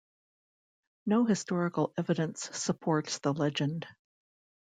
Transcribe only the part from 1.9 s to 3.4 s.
evidence supports the